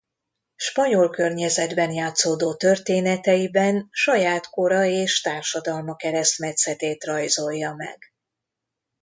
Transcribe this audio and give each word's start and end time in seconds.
Spanyol 0.55 1.09
környezetben 1.09 1.91
játszódó 1.91 2.55
történeteiben 2.55 3.87
saját 3.91 4.49
kora 4.49 4.83
és 4.85 5.21
társadalma 5.21 5.95
keresztmetszetét 5.95 7.03
rajzolja 7.03 7.73
meg. 7.75 7.97